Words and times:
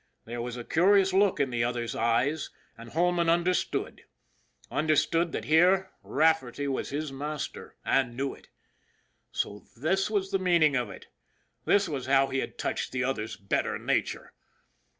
There 0.25 0.41
was 0.41 0.57
a 0.57 0.63
curious 0.63 1.13
look 1.13 1.39
in 1.39 1.51
the 1.51 1.63
other's 1.63 1.95
eyes, 1.95 2.49
and 2.75 2.89
Holman 2.89 3.29
under 3.29 3.53
stood. 3.53 4.05
Understood 4.71 5.31
that 5.31 5.45
here 5.45 5.91
Rafferty 6.01 6.67
was 6.67 6.89
his 6.89 7.11
master 7.11 7.75
and 7.85 8.17
knew 8.17 8.33
it. 8.33 8.47
So 9.31 9.67
this 9.77 10.09
was 10.09 10.31
the 10.31 10.39
meaning 10.39 10.75
of 10.75 10.89
it. 10.89 11.05
This 11.65 11.87
was 11.87 12.07
how 12.07 12.29
he 12.29 12.39
had 12.39 12.57
touched 12.57 12.91
the 12.91 13.03
other's 13.03 13.35
better 13.35 13.77
nature! 13.77 14.33